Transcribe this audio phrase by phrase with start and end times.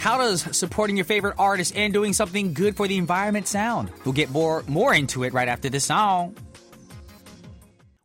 [0.00, 3.92] How does supporting your favorite artist and doing something good for the environment sound?
[4.06, 6.34] We'll get more more into it right after this song.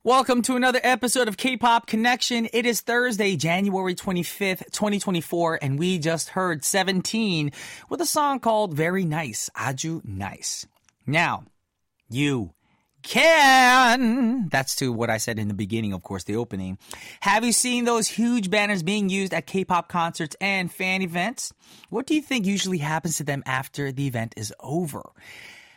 [0.03, 2.49] Welcome to another episode of K-Pop Connection.
[2.51, 7.53] It is Thursday, January 25th, 2024, and we just heard 17
[7.87, 10.67] with a song called Very Nice, Aju Nice.
[11.07, 11.45] Now,
[12.09, 12.51] you
[13.07, 14.49] can.
[14.49, 16.77] That's to what I said in the beginning, of course, the opening.
[17.21, 21.53] Have you seen those huge banners being used at K-pop concerts and fan events?
[21.89, 25.03] What do you think usually happens to them after the event is over?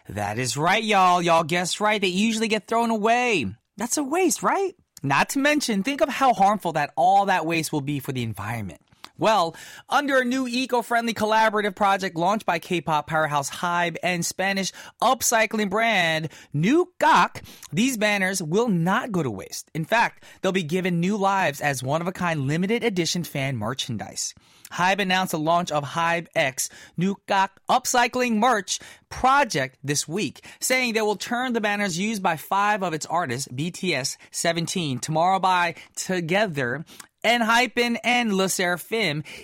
[0.09, 1.21] That is right, y'all.
[1.21, 2.01] Y'all guessed right.
[2.01, 3.47] They usually get thrown away.
[3.77, 4.75] That's a waste, right?
[5.03, 8.23] Not to mention, think of how harmful that all that waste will be for the
[8.23, 8.81] environment.
[9.19, 9.57] Well,
[9.89, 14.73] under a new eco-friendly collaborative project launched by K-pop powerhouse Hybe and Spanish
[15.03, 17.43] upcycling brand Nukak,
[17.73, 19.73] these banners will not go to waste.
[19.75, 24.35] In fact, they'll be given new lives as one-of-a-kind limited edition fan merchandise.
[24.71, 28.79] Hybe announced the launch of Hybe X New Gak upcycling merch
[29.09, 33.49] project this week, saying they will turn the banners used by five of its artists,
[33.49, 36.85] BTS 17, Tomorrow by Together,
[37.25, 38.49] ENHYPEN and LE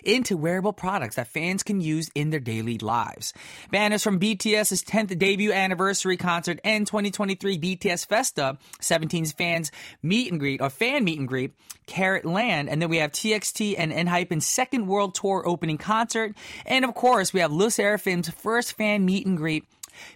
[0.04, 3.34] into wearable products that fans can use in their daily lives.
[3.70, 10.40] Banners from BTS's 10th debut anniversary concert and 2023 BTS Festa, 17's fans meet and
[10.40, 11.52] greet or fan meet and greet,
[11.86, 16.84] Carat Land, and then we have TXT and ENHYPEN's second world tour opening concert, and
[16.84, 19.64] of course we have LE first fan meet and greet,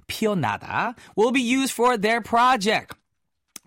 [0.09, 2.95] Fearnada, will be used for their project.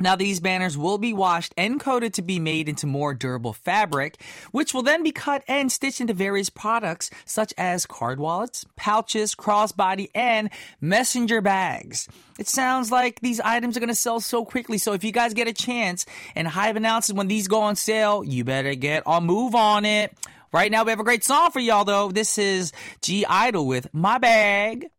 [0.01, 4.19] Now, these banners will be washed and coated to be made into more durable fabric,
[4.51, 9.35] which will then be cut and stitched into various products such as card wallets, pouches,
[9.35, 10.49] crossbody, and
[10.81, 12.07] messenger bags.
[12.39, 15.35] It sounds like these items are going to sell so quickly, so if you guys
[15.35, 19.25] get a chance and Hybe announces when these go on sale, you better get on
[19.25, 20.17] move on it.
[20.51, 22.11] Right now, we have a great song for y'all, though.
[22.11, 24.89] This is (G)I-DLE with My Bag.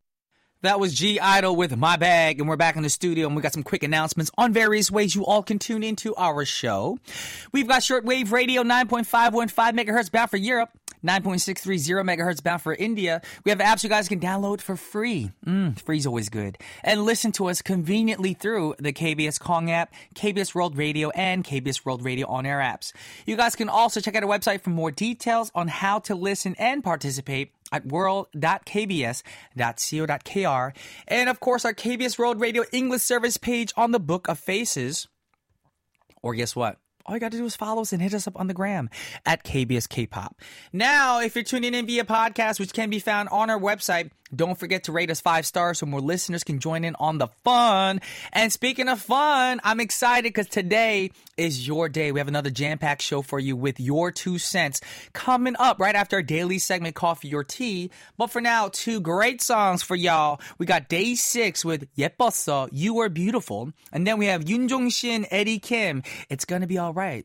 [0.62, 3.52] That was (G)I-DLE with My Bag, and we're back in the studio and we got
[3.52, 6.98] some quick announcements on various ways you all can tune into our show.
[7.50, 10.70] We've got shortwave radio 9.515 megahertz bound for Europe,
[11.04, 13.20] 9.630 megahertz bound for India.
[13.44, 15.32] We have apps you guys can download for free.
[15.46, 16.58] Mm, free's always good.
[16.82, 21.84] And listen to us conveniently through the KBS Kong app, KBS World Radio, and KBS
[21.84, 22.92] World Radio on air apps.
[23.26, 26.54] You guys can also check out our website for more details on how to listen
[26.58, 30.78] and participate at world.kbs.co.kr.
[31.08, 35.08] And of course, our KBS World Radio English service page on the Book of Faces.
[36.22, 36.78] Or guess what?
[37.06, 38.90] all you got to do is follow us and hit us up on the gram
[39.26, 40.40] at KBS K-pop.
[40.72, 44.58] Now, if you're tuning in via podcast, which can be found on our website, don't
[44.58, 48.00] forget to rate us five stars so more listeners can join in on the fun.
[48.32, 52.12] And speaking of fun, I'm excited because today is your day.
[52.12, 54.80] We have another jam-packed show for you with your two cents
[55.12, 57.90] coming up right after our daily segment, Coffee or Tea.
[58.16, 60.40] But for now, two great songs for y'all.
[60.56, 65.26] We got DAY6 with 예뻤어, You Were Beautiful, and then we have Yun Jong Shin,
[65.30, 66.02] Eddie Kim.
[66.30, 67.24] It's gonna be all Alright.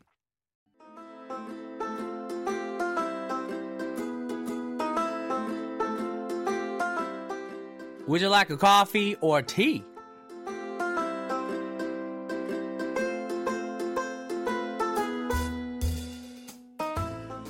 [8.08, 9.84] Would you like a coffee or tea?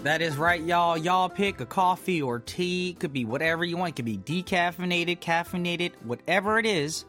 [0.02, 0.98] That is right, y'all.
[0.98, 2.98] Y'all pick a coffee or tea.
[3.00, 3.90] Could be whatever you want.
[3.90, 7.06] It could be decaffeinated, caffeinated, whatever it is.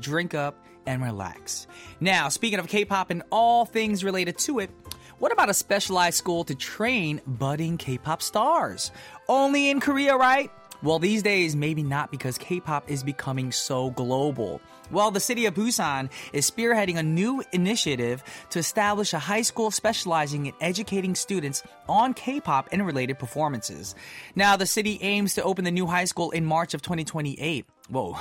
[0.00, 1.66] Drink up and relax.
[2.00, 4.70] Now, speaking of K-pop and all things related to it,
[5.18, 8.90] what about a specialized school to train budding K-pop stars?
[9.28, 10.50] Only in Korea, right?
[10.82, 14.60] Well, these days, maybe not because K pop is becoming so global.
[14.90, 19.70] Well, the city of Busan is spearheading a new initiative to establish a high school
[19.70, 23.94] specializing in educating students on K pop and related performances.
[24.34, 27.66] Now, the city aims to open the new high school in March of 2028.
[27.88, 28.18] Whoa,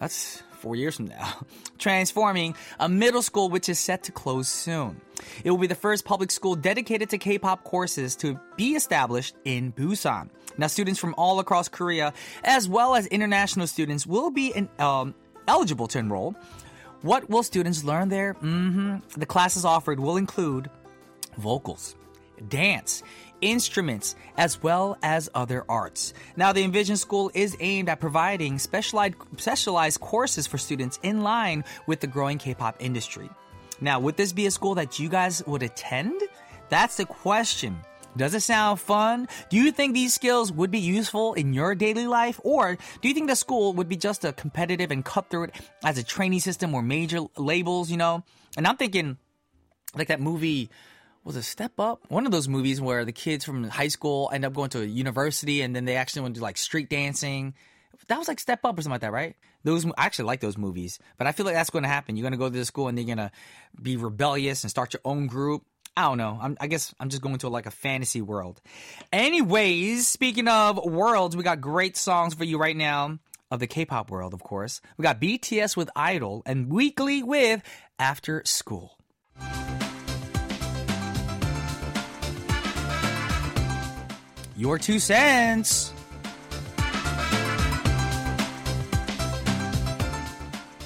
[0.00, 1.46] that's four years from now,
[1.78, 4.98] transforming a middle school which is set to close soon.
[5.44, 9.72] It will be the first public school dedicated to K-pop courses to be established in
[9.72, 10.30] Busan.
[10.56, 15.14] Now, students from all across Korea, as well as international students, will be in, um,
[15.46, 16.34] eligible to enroll.
[17.02, 18.32] What will students learn there?
[18.32, 19.20] Mm-hmm.
[19.20, 20.70] The classes offered will include
[21.36, 21.94] vocals,
[22.48, 23.02] dance,
[23.40, 26.14] instruments, as well as other arts.
[26.36, 31.64] Now, the Envision School is aimed at providing specialized, specialized courses for students in line
[31.86, 33.30] with the growing K pop industry.
[33.80, 36.20] Now, would this be a school that you guys would attend?
[36.68, 37.76] That's the question.
[38.16, 39.28] Does it sound fun?
[39.50, 42.40] Do you think these skills would be useful in your daily life?
[42.44, 45.50] Or do you think the school would be just a competitive and cutthroat
[45.84, 48.22] as a training system or major labels, you know?
[48.56, 49.18] And I'm thinking
[49.96, 50.70] like that movie
[51.24, 52.02] was it Step Up?
[52.08, 54.84] One of those movies where the kids from high school end up going to a
[54.84, 57.54] university and then they actually want to do like street dancing.
[58.08, 59.34] That was like Step Up or something like that, right?
[59.62, 62.16] Those I actually like those movies, but I feel like that's going to happen.
[62.16, 63.30] You're going to go to the school and you're going to
[63.80, 65.62] be rebellious and start your own group.
[65.96, 66.38] I don't know.
[66.42, 68.60] I'm, i guess I'm just going to like a fantasy world.
[69.12, 73.18] Anyways, speaking of worlds, we got great songs for you right now
[73.50, 74.80] of the K-pop world, of course.
[74.98, 77.62] We got BTS with Idol and Weeekly with
[77.98, 78.98] After School.
[84.56, 85.92] Your two cents.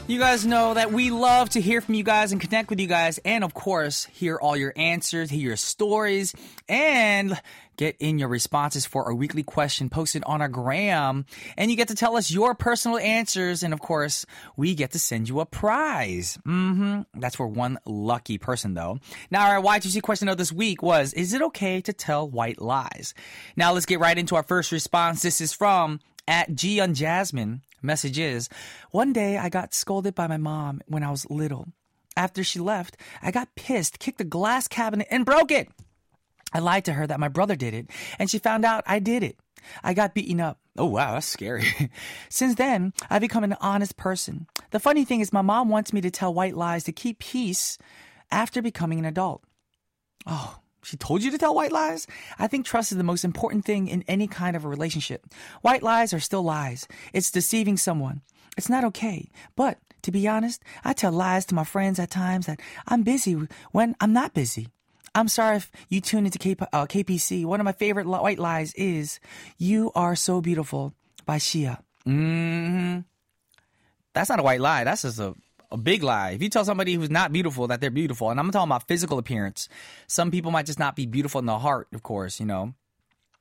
[0.08, 2.86] You guys know that we love to hear from you guys and connect with you
[2.86, 6.34] guys, and of course, hear all your answers, hear your stories,
[6.66, 7.38] and
[7.76, 11.26] get in your responses for our weekly question posted on our gram.
[11.58, 14.24] And you get to tell us your personal answers, and of course,
[14.56, 16.38] we get to send you a prize.
[16.46, 17.02] Mm-hmm.
[17.20, 19.00] That's for one lucky person, though.
[19.30, 23.12] Now, our Y2C question of this week was Is it okay to tell white lies?
[23.56, 25.20] Now, let's get right into our first response.
[25.20, 27.60] This is from at Jiyeon Jasmine.
[27.82, 28.48] Message is
[28.90, 31.68] One day I got scolded by my mom when I was little.
[32.16, 35.68] After she left, I got pissed, kicked a glass cabinet, and broke it.
[36.52, 39.22] I lied to her that my brother did it, and she found out I did
[39.22, 39.38] it.
[39.84, 40.58] I got beaten up.
[40.76, 41.66] Oh, wow, that's scary.
[42.28, 44.46] Since then, I've become an honest person.
[44.70, 47.78] The funny thing is, my mom wants me to tell white lies to keep peace
[48.30, 49.42] after becoming an adult.
[50.26, 52.06] Oh, she told you to tell white lies?
[52.38, 55.26] I think trust is the most important thing in any kind of a relationship.
[55.62, 56.86] White lies are still lies.
[57.12, 58.22] It's deceiving someone.
[58.56, 59.30] It's not okay.
[59.56, 63.36] But to be honest, I tell lies to my friends at times that I'm busy
[63.72, 64.68] when I'm not busy.
[65.14, 67.44] I'm sorry if you tune into K- uh, KPC.
[67.44, 69.20] One of my favorite white lies is
[69.56, 70.94] "You are so beautiful"
[71.26, 71.78] by XIA.
[72.06, 73.00] Mm-hmm.
[74.14, 74.84] That's not a white lie.
[74.84, 75.34] That's just a
[75.70, 76.30] a big lie.
[76.30, 79.18] If you tell somebody who's not beautiful that they're beautiful, and I'm talking about physical
[79.18, 79.68] appearance,
[80.06, 82.74] some people might just not be beautiful in the heart, of course, you know,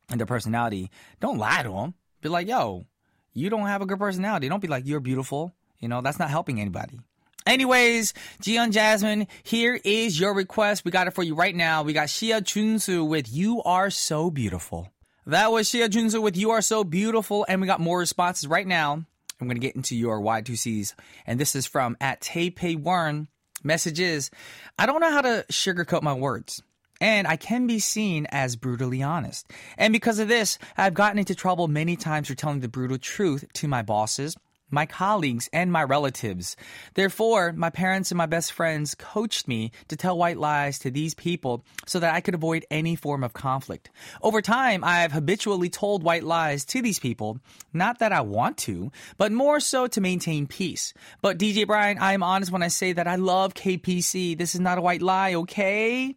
[0.10, 0.92] and their personality.
[1.20, 1.94] Don't lie to them.
[2.22, 2.86] Be like, yo,
[3.34, 4.50] you don't have a good personality.
[4.50, 5.54] Don't be like, you're beautiful.
[5.80, 7.00] You know, that's not helping anybody.
[7.46, 10.84] Anyways, Jiyeon Jasmine, here is your request.
[10.84, 11.84] We got it for you right now.
[11.84, 14.92] We got XIA Junsu with You Are So Beautiful.
[15.26, 18.68] That was XIA Junsu with You Are So Beautiful, and we got more responses right
[18.68, 19.06] now.
[19.40, 20.94] I'm going to get into your Y2Cs.
[21.26, 23.28] And this is from at Taipei Warren.
[23.64, 24.30] Message is,
[24.78, 26.62] I don't know how to sugarcoat my words.
[27.00, 29.52] And I can be seen as brutally honest.
[29.78, 33.46] And because of this, I've gotten into trouble many times for telling the brutal truth
[33.54, 34.36] to my bosses,
[34.70, 36.56] my colleagues, and my relatives.
[36.94, 41.14] Therefore, my parents and my best friends coached me to tell white lies to these
[41.14, 43.90] people so that I could avoid any form of conflict.
[44.22, 47.40] Over time, I've habitually told white lies to these people,
[47.74, 50.94] not that I want to, but more so to maintain peace.
[51.22, 54.38] But DJ Brian, I am honest when I say that I love KPC.
[54.38, 56.16] This is not a white lie, okay?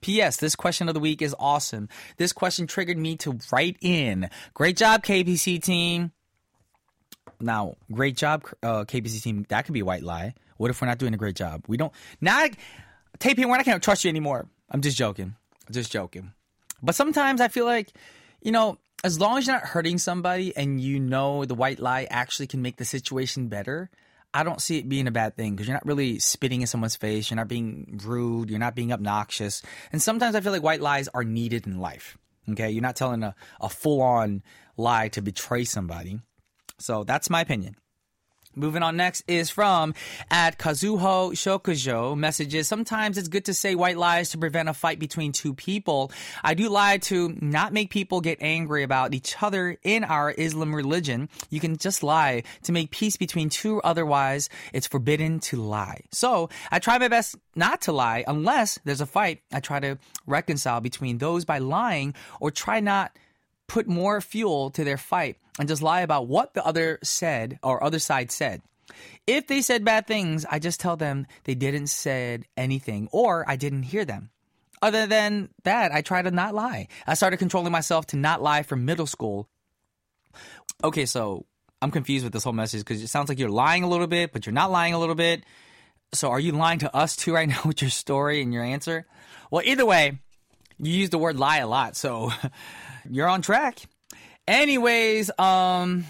[0.00, 0.38] P.S.
[0.38, 1.88] This question of the week is awesome.
[2.16, 4.30] This question triggered me to write in.
[4.54, 6.12] Great job, KPC team.
[7.40, 9.46] Now, great job, uh, KPC team.
[9.48, 10.34] That could be a white lie.
[10.56, 11.64] What if we're not doing a great job?
[11.68, 11.92] We don't.
[12.20, 12.50] Not
[13.18, 13.44] taping.
[13.44, 14.46] Going to trust you anymore.
[14.70, 15.36] I'm just joking.
[15.70, 16.32] Just joking.
[16.82, 17.92] But sometimes I feel like,
[18.42, 22.06] you know, as long as you're not hurting somebody and you know the white lie
[22.10, 23.90] actually can make the situation better,
[24.32, 26.96] I don't see it being a bad thing because you're not really spitting in someone's
[26.96, 27.30] face.
[27.30, 28.50] You're not being rude.
[28.50, 29.62] You're not being obnoxious.
[29.92, 32.16] And sometimes I feel like white lies are needed in life.
[32.50, 32.70] Okay.
[32.70, 34.42] You're not telling a, a full on
[34.76, 36.20] lie to betray somebody.
[36.80, 37.76] So that's my opinion.
[38.56, 39.94] Moving on next is from
[40.28, 42.66] at Kazuho Shokujo messages.
[42.66, 46.10] Sometimes it's good to say white lies to prevent a fight between two people.
[46.42, 50.74] I do lie to not make people get angry about each other in our Islam
[50.74, 51.28] religion.
[51.48, 53.80] You can just lie to make peace between two.
[53.82, 56.00] Otherwise, it's forbidden to lie.
[56.10, 59.42] So I try my best not to lie unless there's a fight.
[59.52, 59.96] I try to
[60.26, 63.16] reconcile between those by lying or try not
[63.68, 67.84] put more fuel to their fight and just lie about what the other said or
[67.84, 68.62] other side said.
[69.26, 73.56] If they said bad things, I just tell them they didn't said anything or I
[73.56, 74.30] didn't hear them.
[74.82, 76.88] Other than that, I try to not lie.
[77.06, 79.48] I started controlling myself to not lie from middle school.
[80.82, 81.44] Okay, so
[81.82, 84.32] I'm confused with this whole message because it sounds like you're lying a little bit,
[84.32, 85.44] but you're not lying a little bit.
[86.14, 89.06] So are you lying to us too right now with your story and your answer?
[89.50, 90.18] Well, either way,
[90.78, 92.32] you use the word lie a lot, so
[93.10, 93.80] you're on track.
[94.50, 96.06] Anyways, um,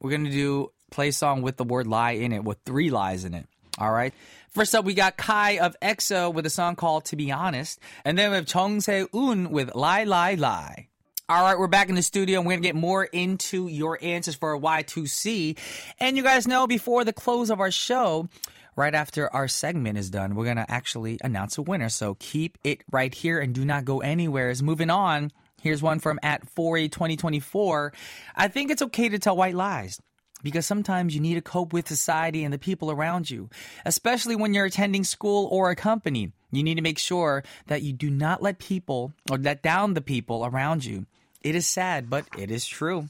[0.00, 3.32] we're gonna do play song with the word lie in it, with three lies in
[3.32, 3.46] it.
[3.78, 4.12] All right.
[4.48, 8.18] First up, we got Kai of EXO with a song called "To Be Honest," and
[8.18, 10.88] then we have Chong Se Un with "Lie Lie Lie."
[11.28, 12.40] All right, we're back in the studio.
[12.40, 15.56] and We're going to get more into your answers for Y2C.
[16.00, 18.28] And you guys know before the close of our show,
[18.74, 21.88] right after our segment is done, we're going to actually announce a winner.
[21.88, 24.50] So keep it right here and do not go anywhere.
[24.50, 25.30] As moving on,
[25.60, 27.92] here's one from at 4A 2024.
[28.36, 30.00] I think it's okay to tell white lies
[30.42, 33.48] because sometimes you need to cope with society and the people around you,
[33.84, 36.32] especially when you're attending school or a company.
[36.50, 40.00] You need to make sure that you do not let people or let down the
[40.00, 41.06] people around you.
[41.42, 43.08] It is sad, but it is true.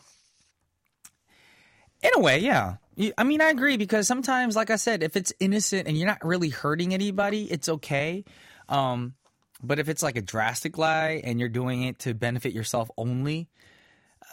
[2.03, 2.77] In a way, yeah.
[3.17, 6.25] I mean, I agree because sometimes, like I said, if it's innocent and you're not
[6.25, 8.25] really hurting anybody, it's okay.
[8.69, 9.15] Um,
[9.63, 13.49] but if it's like a drastic lie and you're doing it to benefit yourself only,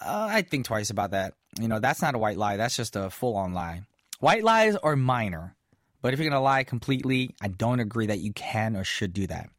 [0.02, 1.34] uh, I think twice about that.
[1.60, 2.58] You know, that's not a white lie.
[2.58, 3.84] That's just a full on lie.
[4.20, 5.56] White lies are minor.
[6.02, 9.14] But if you're going to lie completely, I don't agree that you can or should
[9.14, 9.50] do that.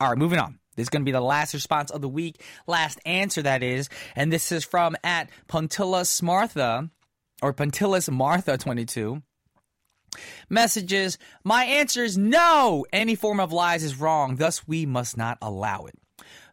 [0.00, 0.58] All right, moving on.
[0.76, 3.88] This is going to be the last response of the week, last answer that is.
[4.16, 6.88] And this is from at Pontilis Martha,
[7.42, 9.22] or Pontilis Martha 22.
[10.48, 12.84] Messages, my answer is no!
[12.92, 15.94] Any form of lies is wrong, thus we must not allow it.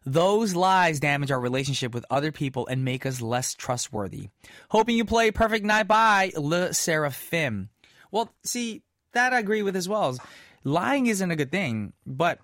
[0.04, 4.28] Those lies damage our relationship with other people and make us less trustworthy.
[4.70, 7.68] Hoping you play Perfect Night by LE SSERAFIM.
[8.10, 10.16] Well, see, that I agree with as well.
[10.64, 12.38] Lying isn't a good thing, but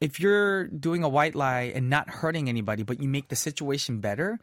[0.00, 4.00] if you're doing a white lie and not hurting anybody, but you make the situation
[4.00, 4.38] better,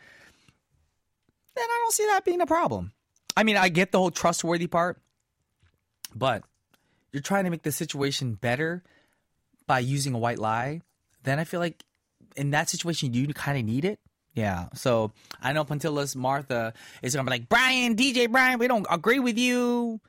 [1.55, 2.91] then I don't see that being a problem.
[3.37, 5.01] I mean, I get the whole trustworthy part,
[6.15, 6.43] but
[7.11, 8.83] you're trying to make the situation better
[9.67, 10.81] by using a white lie,
[11.23, 11.83] then I feel like
[12.35, 13.99] in that situation you kind of need it.
[14.33, 14.67] Yeah.
[14.73, 19.19] So I know Pontilis Martha is gonna be like, Brian, DJ Brian, we don't agree
[19.19, 19.99] with you.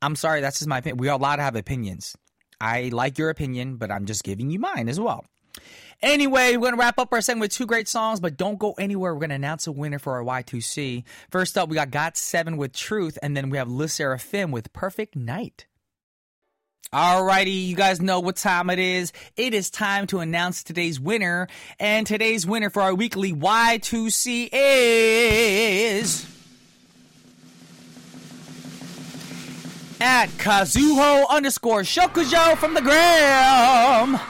[0.00, 0.98] I'm sorry, that's just my opinion.
[0.98, 2.16] We are allowed to have opinions.
[2.60, 5.24] I like your opinion, but I'm just giving you mine as well.
[6.02, 8.72] Anyway, we're going to wrap up our segment with two great songs, but don't go
[8.72, 9.14] anywhere.
[9.14, 11.04] We're going to announce a winner for our Y2C.
[11.30, 15.14] First up, we got GOT7 with Truth, and then we have LE SSERAFIM with Perfect
[15.14, 15.66] Night.
[16.92, 19.12] Alrighty, you guys know what time it is.
[19.36, 21.48] It is time to announce today's winner.
[21.80, 26.26] And today's winner for our weekly Y2C is.
[30.00, 34.20] At Kazuho underscore Shokujo from the gram.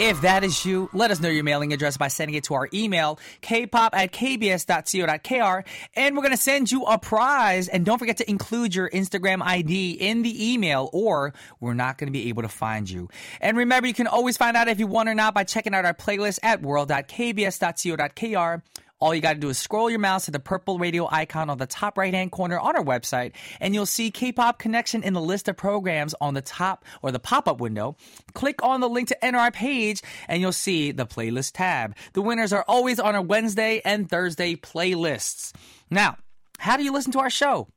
[0.00, 2.68] If that is you, let us know your mailing address by sending it to our
[2.72, 7.66] email, kpop at kbs.co.kr, and we're going to send you a prize.
[7.66, 12.06] And don't forget to include your Instagram ID in the email, or we're not going
[12.06, 13.08] to be able to find you.
[13.40, 15.84] And remember, you can always find out if you won or not by checking out
[15.84, 18.62] our playlist at world.kbs.co.kr.
[19.00, 21.58] All you got to do is scroll your mouse to the purple radio icon on
[21.58, 25.12] the top right hand corner on our website, and you'll see K pop connection in
[25.12, 27.96] the list of programs on the top or the pop up window.
[28.34, 31.94] Click on the link to enter our page, and you'll see the playlist tab.
[32.12, 35.52] The winners are always on our Wednesday and Thursday playlists.
[35.90, 36.16] Now,
[36.58, 37.68] how do you listen to our show?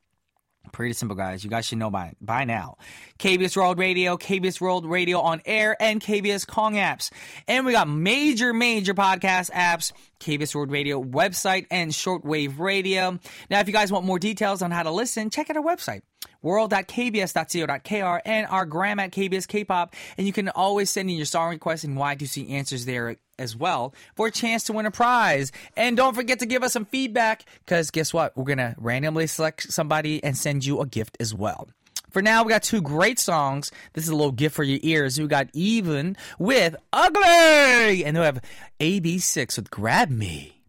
[0.72, 1.44] Pretty simple, guys.
[1.44, 2.78] You guys should know by by now.
[3.20, 7.12] KBS World Radio, KBS World Radio on air, and KBS Kong apps.
[7.48, 13.20] And we got major, major podcast apps, KBS World Radio website, and shortwave radio.
[13.50, 16.02] Now, if you guys want more details on how to listen, check out our website
[16.42, 19.96] world.kbs.co.kr and our gram at KBS K-pop.
[20.18, 23.94] And you can always send in your song requests and Y2C answers there as well
[24.16, 25.52] for a chance to win a prize.
[25.76, 28.36] And don't forget to give us some feedback because guess what?
[28.38, 31.68] We're going to randomly select somebody and send you a gift as well.
[32.12, 33.72] For now, we got two great songs.
[33.94, 35.20] This is a little gift for your ears.
[35.20, 38.42] We got EVNNE with Ugly, and we have
[38.82, 40.62] AB6IX with Grab Me.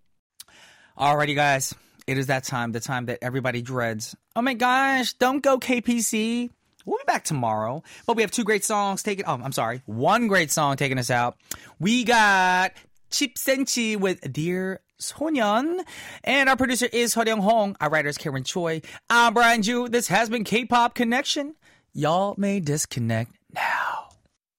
[0.96, 1.74] Alrighty, guys.
[2.06, 4.16] It is that time, the time that everybody dreads.
[4.34, 6.50] Oh my gosh, don't go KPC.
[6.84, 7.82] We'll be back tomorrow.
[8.06, 11.10] But we have two great songs taking oh, I'm sorry, one great song taking us
[11.10, 11.36] out.
[11.78, 12.72] We got
[13.10, 15.84] Chip Senchi with Dear Sonyeon.
[16.24, 17.76] And our producer is Young Hong.
[17.80, 18.82] Our writer is Karen Choi.
[19.10, 19.88] I'm Brian Ju.
[19.88, 21.54] This has been K-Pop Connection.
[21.92, 23.32] Y'all may disconnect